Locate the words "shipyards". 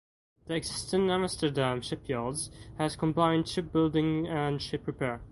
1.81-2.49